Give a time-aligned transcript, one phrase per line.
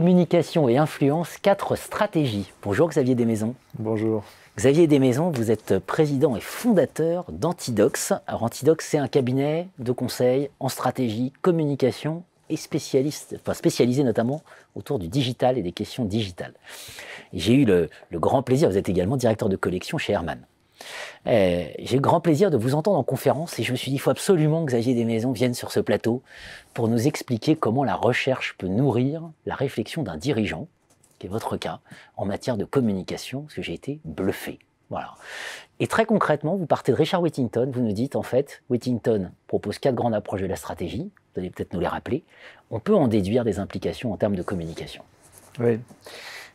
[0.00, 2.50] communication et influence, quatre stratégies.
[2.62, 3.54] Bonjour Xavier Desmaisons.
[3.78, 4.24] Bonjour.
[4.56, 8.14] Xavier Desmaisons, vous êtes président et fondateur d'Antidox.
[8.26, 14.40] Alors Antidox, c'est un cabinet de conseil en stratégie, communication et spécialiste, enfin spécialisé notamment
[14.74, 16.54] autour du digital et des questions digitales.
[17.34, 20.38] J'ai eu le, grand plaisir, vous êtes également directeur de collection chez Herman.
[21.26, 23.96] Eh, j'ai eu grand plaisir de vous entendre en conférence et je me suis dit,
[23.96, 26.22] il faut absolument que Xavier Desmaisons vienne sur ce plateau
[26.74, 30.68] pour nous expliquer comment la recherche peut nourrir la réflexion d'un dirigeant,
[31.18, 31.80] qui est votre cas,
[32.16, 34.58] en matière de communication, parce que j'ai été bluffé.
[34.88, 35.14] Voilà.
[35.78, 39.78] Et très concrètement, vous partez de Richard Whittington, vous nous dites en fait, Whittington propose
[39.78, 42.24] quatre grandes approches de la stratégie, vous allez peut-être nous les rappeler,
[42.70, 45.02] on peut en déduire des implications en termes de communication.
[45.58, 45.78] Oui.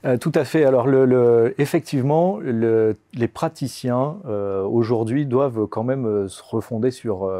[0.06, 0.66] Euh, tout à fait.
[0.66, 7.32] Alors, le, effectivement, les praticiens euh, aujourd'hui doivent quand même euh, se refonder sur,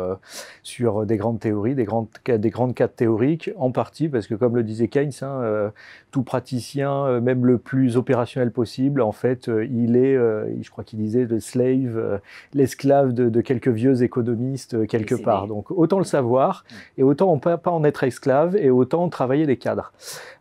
[0.64, 4.56] sur des grandes théories, des grandes, des grandes cadres théoriques, en partie parce que, comme
[4.56, 5.72] le disait Keynes, hein,
[6.12, 11.26] tout praticien, même le plus opérationnel possible, en fait, il est, je crois qu'il disait,
[11.26, 12.20] le slave,
[12.54, 15.48] l'esclave de, quelques vieux économistes quelque part.
[15.48, 16.64] Donc, autant le savoir
[16.98, 19.92] et autant on peut pas en être esclave et autant travailler les cadres.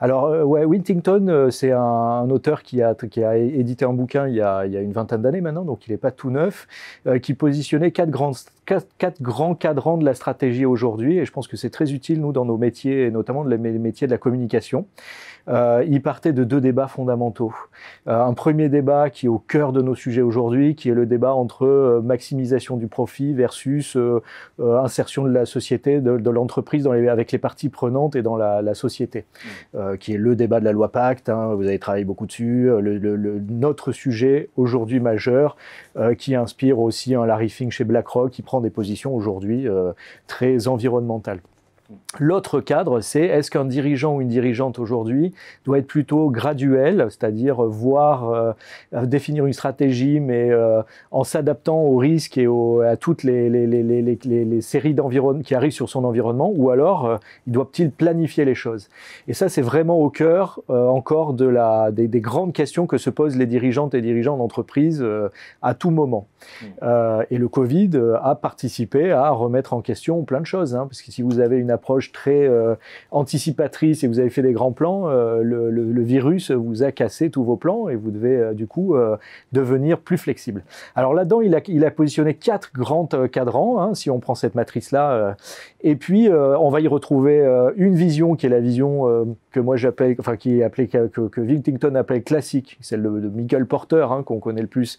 [0.00, 4.34] Alors, ouais, Wintington, c'est un un auteur qui a, qui a édité un bouquin il
[4.34, 6.66] y a, il y a une vingtaine d'années maintenant, donc il n'est pas tout neuf,
[7.06, 8.32] euh, qui positionnait quatre grands,
[8.64, 11.18] quatre, grands cadrans de la stratégie aujourd'hui.
[11.18, 14.06] Et je pense que c'est très utile, nous, dans nos métiers, et notamment les métiers
[14.06, 14.86] de la communication.
[15.48, 17.54] Euh, il partait de deux débats fondamentaux.
[18.08, 21.04] Euh, un premier débat qui est au cœur de nos sujets aujourd'hui, qui est le
[21.04, 23.96] débat entre euh, maximisation du profit versus
[24.58, 28.74] insertion de la société, de, de l'entreprise avec les parties prenantes et dans la, la
[28.74, 29.24] société,
[29.74, 29.96] mmh.
[29.98, 31.28] qui est le débat de la loi Pacte.
[31.28, 32.68] Hein, vous avez travaillé beaucoup dessus.
[32.80, 35.56] Le notre sujet aujourd'hui majeur,
[36.18, 39.68] qui inspire aussi un Larry Fink chez BlackRock, qui prend des positions aujourd'hui
[40.26, 41.40] très environnementales.
[42.20, 45.34] L'autre cadre, c'est est-ce qu'un dirigeant ou une dirigeante aujourd'hui
[45.64, 51.96] doit être plutôt graduel, c'est-à-dire voir, euh, définir une stratégie, mais euh, en s'adaptant aux
[51.96, 52.46] risques et
[52.86, 54.94] à toutes les, les, les, les séries
[55.44, 57.16] qui arrivent sur son environnement, ou alors euh,
[57.46, 58.88] il doit-il planifier les choses?
[59.26, 63.10] Et ça, c'est vraiment au cœur encore de la, des, des, grandes questions que se
[63.10, 65.04] posent les dirigeantes et dirigeants d'entreprise
[65.62, 66.26] à tout moment.
[66.62, 67.22] Mmh.
[67.30, 67.90] et le Covid
[68.22, 71.56] a participé à remettre en question plein de choses, hein, parce que si vous avez
[71.56, 72.74] une approche très euh,
[73.10, 77.44] anticipatrice et vous avez fait des grands plans, euh, le, virus vous a cassé tous
[77.44, 78.94] vos plans et vous devez euh, du coup
[79.52, 80.64] devenir plus flexible.
[80.94, 85.36] Alors là-dedans, il a, positionné quatre grands cadrans, hein, si on prend cette matrice-là,
[85.82, 87.44] et puis on va y retrouver
[87.76, 91.96] une vision qui est la vision que moi j'appelle, enfin qui est appelée que, que
[91.96, 94.98] appelle classique, celle de, de Michael Porter hein, qu'on connaît le plus,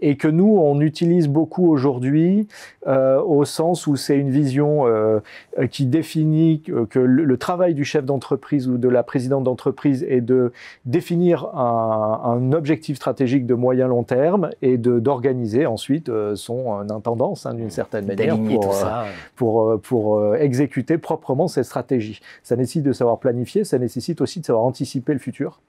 [0.00, 2.46] et que nous on utilise beaucoup aujourd'hui
[2.86, 4.84] au sens où c'est une vision
[5.70, 10.20] qui définit définit que le, travail du chef d'entreprise ou de la présidente d'entreprise est
[10.20, 10.52] de
[10.84, 17.46] définir un, un, objectif stratégique de moyen long terme et d'organiser ensuite euh, son intendance
[17.46, 19.04] hein, d'une certaine manière pour, euh,
[19.34, 22.20] pour, euh, pour exécuter proprement cette stratégie.
[22.44, 25.60] Ça nécessite de savoir planifier, ça nécessite aussi de savoir anticiper le futur.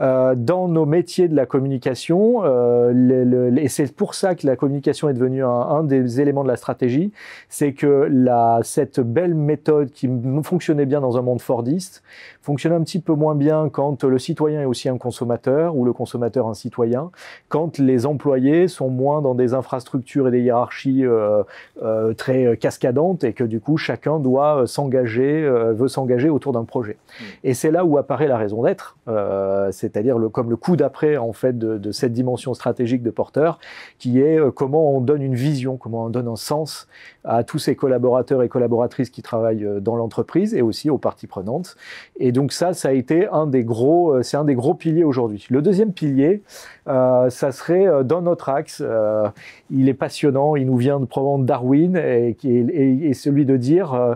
[0.00, 5.08] Euh, dans nos métiers de la communication, euh, et c'est pour ça que la communication
[5.08, 7.12] est devenue un, un des éléments de la stratégie,
[7.48, 10.08] c'est que la, cette belle méthode qui
[10.42, 12.02] fonctionnait bien dans un monde fordiste
[12.42, 15.92] fonctionne un petit peu moins bien quand le citoyen est aussi un consommateur ou le
[15.92, 17.10] consommateur un citoyen,
[17.48, 21.42] quand les employés sont moins dans des infrastructures et des hiérarchies euh,
[21.82, 26.64] euh, très cascadantes et que du coup chacun doit s'engager, euh, veut s'engager autour d'un
[26.64, 26.96] projet.
[26.96, 27.24] Mmh.
[27.44, 31.16] Et c'est là où apparaît la raison d'être, euh, c'est-à-dire le, comme le coup d'après
[31.16, 33.58] en fait de, de, cette dimension stratégique de porteur,
[33.98, 36.88] qui est euh, comment on donne une vision, comment on donne un sens
[37.24, 41.26] à tous ces collaborateurs et collaboratrices qui travaillent euh, dans l'entreprise et aussi aux parties
[41.26, 41.76] prenantes.
[42.18, 45.04] Et donc ça, ça a été un des gros, euh, c'est un des gros piliers
[45.04, 45.46] aujourd'hui.
[45.50, 46.42] Le deuxième pilier,
[46.88, 48.82] euh, ça serait euh, dans notre axe.
[48.84, 49.28] Euh,
[49.70, 53.94] il est passionnant, il nous vient de probablement Darwin et, et, et celui de dire.
[53.94, 54.14] Euh,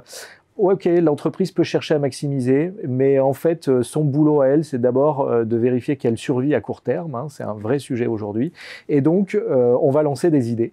[0.58, 5.44] ok, l'entreprise peut chercher à maximiser, mais en fait, son boulot à elle, c'est d'abord
[5.44, 7.14] de vérifier qu'elle survit à court terme.
[7.14, 8.52] Hein, c'est un vrai sujet aujourd'hui.
[8.88, 10.72] Et donc, on va lancer des idées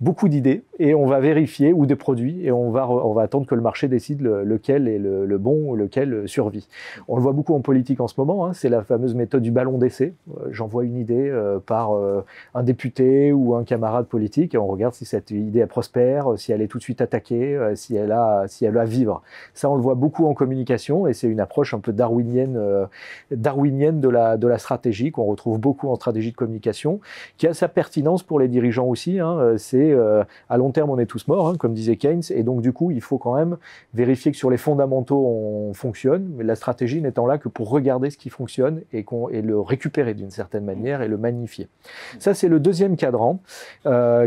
[0.00, 3.46] beaucoup d'idées et on va vérifier ou des produits et on va, on va attendre
[3.46, 6.68] que le marché décide lequel est le, bon ou lequel survit.
[7.08, 9.50] On le voit beaucoup en politique en ce moment, hein, c'est la fameuse méthode du
[9.50, 10.14] ballon d'essai.
[10.38, 12.24] Euh, j'envoie une idée euh, par euh,
[12.54, 16.62] un député ou un camarade politique et on regarde si cette idée prospère, si elle
[16.62, 19.22] est tout de suite attaquée, si elle a, si elle a à vivre.
[19.54, 22.58] Ça, on le voit beaucoup en communication et c'est une approche un peu darwinienne,
[23.30, 27.00] darwinienne de la, de la stratégie qu'on retrouve beaucoup en stratégie de communication,
[27.38, 29.20] qui a sa pertinence pour les dirigeants aussi.
[29.20, 29.94] Hein, c'est
[30.64, 33.00] long terme, on est tous morts, hein, comme disait Keynes, et donc du coup, il
[33.00, 33.56] faut quand même
[33.92, 38.10] vérifier que sur les fondamentaux, on fonctionne, mais la stratégie n'étant là que pour regarder
[38.10, 41.68] ce qui fonctionne et, et le récupérer d'une certaine manière et le magnifier.
[42.18, 43.40] Ça, c'est le deuxième cadran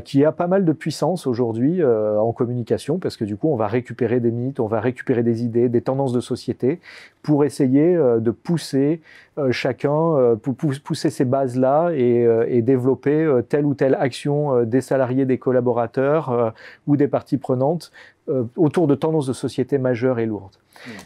[0.03, 3.67] qui a pas mal de puissance aujourd'hui en communication, parce que du coup, on va
[3.67, 6.79] récupérer des mythes, on va récupérer des idées, des tendances de société
[7.23, 9.01] pour essayer de pousser
[9.37, 14.81] euh, chacun euh, pour pousser ces bases-là et, euh, développer telle ou telle action des
[14.81, 16.26] salariés, des collaborateurs
[16.87, 17.91] ou des parties prenantes
[18.57, 20.57] autour de tendances de société majeures et lourdes.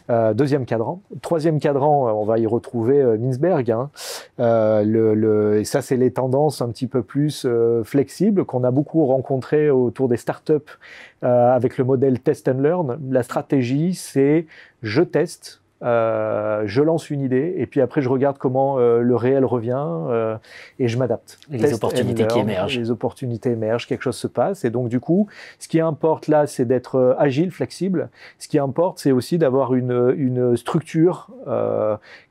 [0.08, 0.34] Mmh.
[0.34, 1.00] deuxième cadran.
[1.22, 3.70] Troisième cadran, on va y retrouver Minsberg.
[3.70, 3.90] Hein.
[4.38, 7.46] le, et ça, c'est les tendances un petit peu plus
[7.84, 10.78] flexibles qu'on a beaucoup rencontrées autour des startups
[11.22, 12.98] avec le modèle test and learn.
[13.10, 14.46] La stratégie, c'est
[14.82, 19.16] je teste, euh, je lance une idée et puis après je regarde comment euh, le
[19.16, 20.36] réel revient euh,
[20.78, 21.38] et je m'adapte.
[21.50, 22.78] Les opportunités qui émergent.
[22.78, 25.26] Les opportunités émergent, quelque chose se passe et donc du coup,
[25.58, 28.10] ce qui importe là, c'est d'être agile, flexible.
[28.38, 31.28] Ce qui importe, c'est aussi d'avoir une, une, structure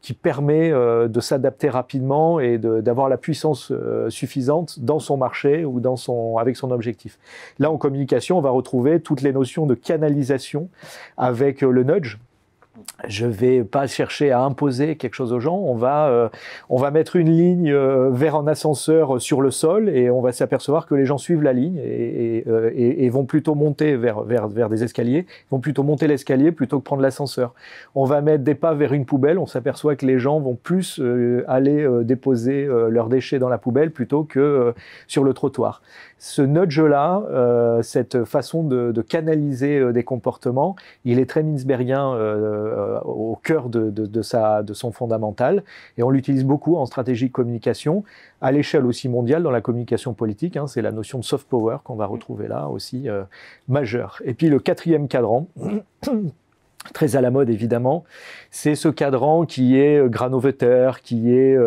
[0.02, 3.72] qui permet de s'adapter rapidement et d'avoir la puissance
[4.10, 7.20] suffisante dans son marché ou dans son, avec son objectif.
[7.60, 10.70] Là, en communication, on va retrouver toutes les notions de canalisation
[11.18, 12.18] avec le nudge
[13.08, 15.58] je vais pas chercher à imposer quelque chose aux gens.
[15.58, 16.30] On va, euh,
[16.70, 20.32] on va mettre une ligne euh, vers un ascenseur sur le sol et on va
[20.32, 24.22] s'apercevoir que les gens suivent la ligne et, euh, et, et, vont plutôt monter vers,
[24.22, 27.54] vers, vers des escaliers, vont plutôt monter l'escalier plutôt que prendre l'ascenseur.
[27.96, 29.38] On va mettre des pas vers une poubelle.
[29.38, 31.02] On s'aperçoit que les gens vont plus
[31.48, 34.74] aller déposer leurs déchets dans la poubelle plutôt que
[35.08, 35.82] sur le trottoir.
[36.24, 43.40] Ce nudge-là, cette façon de, de canaliser des comportements, il est très Minsbergien euh, au
[43.42, 45.64] cœur de, de, sa, de son fondamental.
[45.98, 48.04] Et on l'utilise beaucoup en stratégie de communication,
[48.40, 50.58] à l'échelle aussi mondiale dans la communication politique.
[50.58, 53.24] Hein, c'est la notion de soft power qu'on va retrouver là aussi euh,
[53.68, 54.22] majeure.
[54.24, 55.48] Et puis le quatrième cadran.
[56.94, 58.04] Très à la mode évidemment,
[58.50, 61.58] c'est ce cadran qui est euh, granoveteur, qui est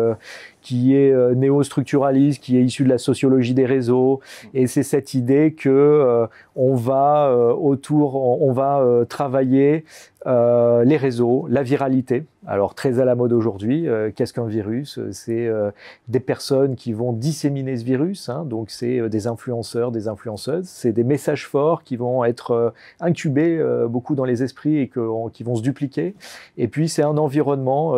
[0.61, 4.19] qui est néo-structuraliste, qui est issu de la sociologie des réseaux,
[4.55, 9.85] et c'est cette idée que on va autour, on va travailler
[10.27, 12.25] euh, les réseaux, la viralité.
[12.47, 14.99] Alors très à la mode aujourd'hui, euh, qu'est-ce qu'un virus?
[15.11, 15.69] C'est euh,
[16.07, 20.91] des personnes qui vont disséminer ce virus, hein, donc c'est des influenceurs, des influenceuses, c'est
[20.93, 24.89] des messages forts qui vont être incubés beaucoup dans les esprits et
[25.33, 26.15] qui vont se dupliquer.
[26.57, 27.95] Et puis c'est un environnement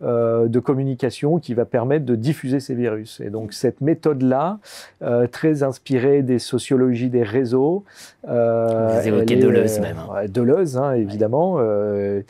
[0.00, 3.20] de communication qui va permettre de diffuser ces virus.
[3.20, 4.58] Et donc cette méthode-là,
[5.32, 7.84] très inspirée des sociologies des réseaux,
[8.24, 9.96] Vous évoquez Deleuze même.
[9.98, 10.26] Hein.
[10.28, 11.49] Deleuze, hein, évidemment.
[11.58, 12.22] Euh,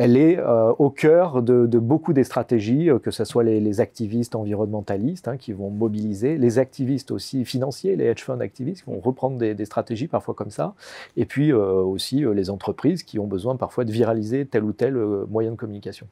[0.00, 4.36] elle est euh, au cœur de, beaucoup des stratégies, euh, que ce soit les, activistes
[4.36, 9.00] environnementalistes hein, qui vont mobiliser, les activistes aussi financiers, les hedge funds activistes qui vont
[9.00, 10.74] reprendre des, stratégies parfois comme ça,
[11.16, 14.94] et puis aussi les entreprises qui ont besoin parfois de viraliser tel ou tel
[15.28, 16.06] moyen de communication.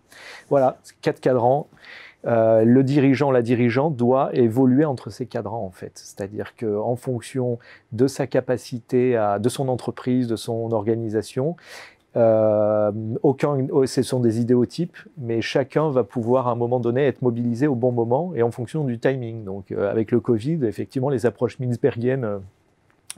[0.50, 1.68] Voilà, quatre cadrans.
[2.24, 7.58] le dirigeant, la dirigeante doit évoluer entre ces cadrans en fait, c'est-à-dire qu'en fonction
[7.92, 11.56] de sa capacité, de son entreprise, de son organisation,
[12.16, 12.92] euh,
[13.22, 17.20] aucun, oh, ce sont des idéotypes, mais chacun va pouvoir à un moment donné être
[17.20, 19.44] mobilisé au bon moment et en fonction du timing.
[19.44, 22.38] Donc, euh, avec le Covid, effectivement, les approches Minsbergiennes euh,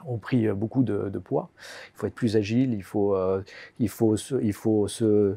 [0.07, 1.51] ont pris beaucoup de, poids.
[1.95, 3.17] Il faut être plus agile, il faut,
[3.79, 5.37] il faut, il faut se,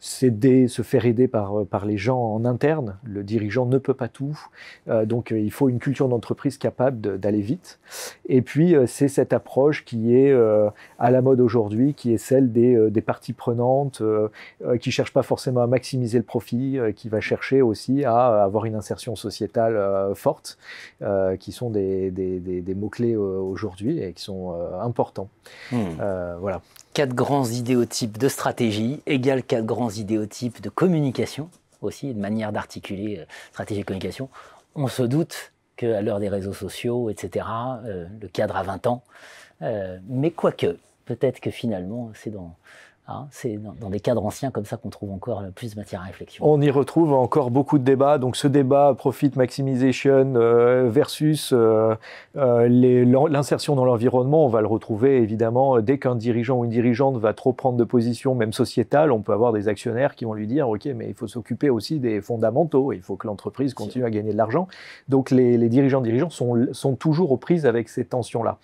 [0.00, 2.98] s'aider, se faire aider par, par les gens en interne.
[3.04, 4.38] Le dirigeant ne peut pas tout.
[4.88, 7.78] Euh, donc euh, il faut une culture d'entreprise capable d'aller vite.
[8.28, 10.32] Et puis euh, c'est cette approche qui est
[10.98, 14.02] à la mode aujourd'hui, qui est celle des, des parties prenantes,
[14.80, 18.74] qui cherchent pas forcément à maximiser le profit, qui va chercher aussi à avoir une
[18.74, 20.58] insertion sociétale forte,
[21.40, 25.28] qui sont des, des, des, mots-clés aujourd'hui et qui sont importants.
[25.72, 25.96] Hmm.
[26.40, 26.60] voilà
[26.94, 31.48] quatre grands idéotypes de stratégie égale quatre grands idéotypes de communication
[31.82, 34.28] aussi, de manière d'articuler euh, stratégie et communication.
[34.74, 37.46] On se doute qu'à l'heure des réseaux sociaux, etc.,
[37.84, 39.04] euh, le cadre a 20 ans.
[39.62, 42.56] Euh, mais quoique, peut-être que finalement, c'est dans,
[43.10, 46.04] Hein, c'est dans, des cadres anciens comme ça qu'on trouve encore plus de matière à
[46.04, 46.44] réflexion.
[46.46, 48.18] On y retrouve encore beaucoup de débats.
[48.18, 51.94] Donc ce débat profit maximization euh, versus euh,
[52.36, 57.16] euh, l'insertion dans l'environnement, on va le retrouver évidemment dès qu'un dirigeant ou une dirigeante
[57.16, 60.46] va trop prendre de position, même sociétale, on peut avoir des actionnaires qui vont lui
[60.46, 62.92] dire ok, mais il faut s'occuper aussi des fondamentaux.
[62.92, 64.68] Il faut que l'entreprise continue à gagner de l'argent.
[65.08, 68.58] Donc les, les dirigeants dirigeants sont, sont toujours aux prises avec ces tensions-là.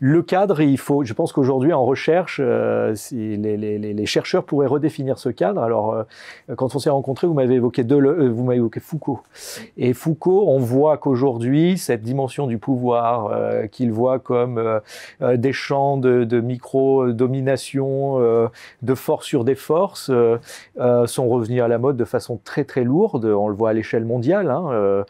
[0.00, 5.18] Le cadre, il faut, je pense qu'aujourd'hui en recherche, les, les les, chercheurs pourraient redéfinir
[5.18, 5.62] ce cadre.
[5.62, 6.04] Alors,
[6.56, 9.20] quand on s'est rencontrés, vous m'avez évoqué, vous m'avez évoqué Foucault.
[9.76, 13.30] Et Foucault, on voit qu'aujourd'hui, cette dimension du pouvoir,
[13.70, 14.80] qu'il voit comme
[15.20, 18.48] des champs de, micro-domination,
[18.82, 20.10] de force sur des forces,
[21.06, 23.24] sont revenus à la mode de façon très très lourde.
[23.24, 24.50] On le voit à l'échelle mondiale.
[24.50, 25.04] Hein,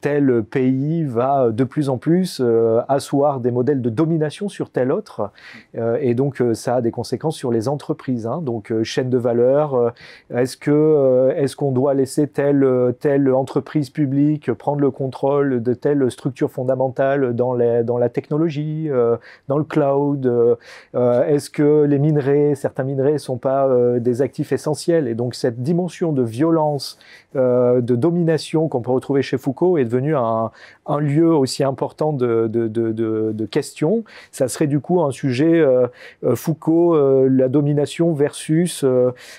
[0.00, 2.42] tel pays va de plus en plus
[2.88, 5.30] asseoir des modèles de domination sur tel autre.
[5.76, 7.85] Euh, et donc, euh, ça a des conséquences sur les entreprises.
[8.26, 8.40] Hein.
[8.42, 9.92] Donc, euh, chaîne de valeur,
[10.34, 16.10] est-ce que est-ce qu'on doit laisser telle, telle entreprise publique prendre le contrôle de telle
[16.10, 18.88] structure fondamentale dans, la technologie,
[19.48, 20.56] dans le cloud
[20.94, 25.08] Est-ce que les minerais, certains minerais ne sont pas des actifs essentiels?
[25.08, 26.98] Et donc, cette dimension de violence,
[27.34, 30.50] de domination qu'on peut retrouver chez Foucault est devenue un,
[30.98, 34.04] lieu aussi important de, de, questions.
[34.30, 35.86] Ça serait du coup un sujet euh,
[36.24, 37.65] euh, Foucault, euh, la domination
[38.12, 38.84] versus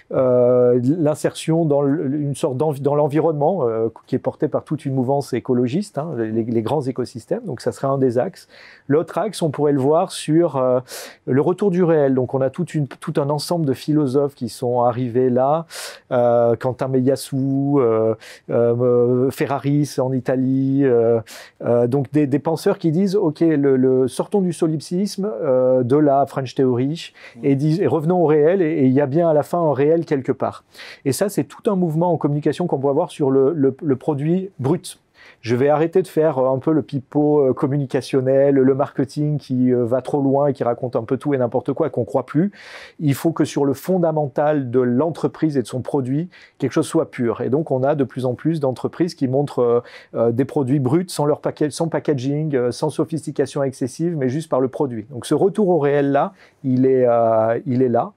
[0.10, 3.66] l'insertion dans une sorte dans l'environnement
[4.06, 7.44] qui est porté par toute une mouvance écologiste, hein, les, grands écosystèmes.
[7.46, 8.48] Donc ça serait un des axes.
[8.88, 10.62] L'autre axe, on pourrait le voir sur
[11.26, 12.16] le retour du réel.
[12.16, 15.66] Donc on a toute une, tout un ensemble de philosophes qui sont arrivés là.
[16.10, 17.82] Quentin Meillassoux,
[18.48, 20.84] Ferraris en Italie.
[21.64, 23.44] Euh, donc des, penseurs qui disent, OK,
[24.08, 28.92] sortons du solipsisme, euh, de la French Theory, et, et revenons au réel, et, il
[28.92, 30.64] y a bien à la fin un réel quelque part.
[31.06, 34.50] Et ça, c'est tout un mouvement en communication qu'on peut avoir sur le, le produit
[34.60, 35.00] brut
[35.42, 39.72] je vais arrêter de faire euh, un peu le pipeau euh, communicationnel, le marketing qui
[39.72, 42.06] euh, va trop loin et qui raconte un peu tout et n'importe quoi et qu'on
[42.06, 42.52] croit plus.
[43.00, 47.12] Il faut que sur le fondamental de l'entreprise et de son produit, quelque chose soit
[47.12, 47.42] pur.
[47.42, 51.26] Et donc, on a de plus en plus d'entreprises qui montrent des produits bruts sans
[51.26, 55.06] leur sans packaging, sans sophistication excessive, mais juste par le produit.
[55.10, 57.08] Donc, ce retour au réel là, il est,
[57.66, 58.14] il est là,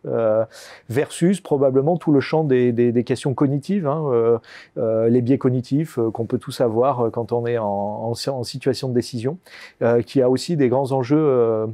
[0.89, 4.41] versus probablement tout le champ des, des, questions cognitives, hein,
[4.77, 8.15] les biais cognitifs qu'on peut tous avoir quand on est en,
[8.45, 9.39] situation de décision,
[9.83, 11.67] euh, qui a aussi des grands enjeux euh,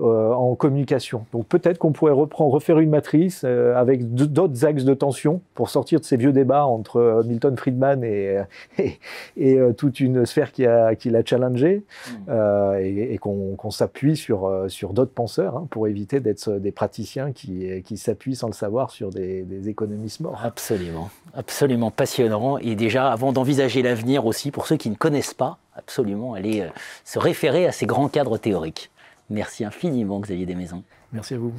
[0.00, 1.24] euh, en communication.
[1.32, 6.00] Donc peut-être qu'on pourrait reprendre, refaire une matrice avec d'autres axes de tension pour sortir
[6.00, 8.38] de ces vieux débats entre Milton Friedman et,
[9.36, 12.32] et, toute une sphère qui l'a qui challengé mmh.
[12.80, 17.96] et, qu'on s'appuie sur, sur d'autres penseurs hein, pour éviter d'être des praticiens qui, qui
[17.96, 20.40] s'appuient sans le savoir sur des, des économistes morts.
[20.44, 22.58] Absolument, absolument passionnant.
[22.58, 26.68] Et déjà, avant d'envisager l'avenir aussi, pour qui ne connaissent pas, absolument aller euh,
[27.04, 28.90] se référer à ces grands cadres théoriques.
[29.30, 30.84] Merci infiniment, Xavier Desmaisons.
[31.12, 31.52] Merci à vous.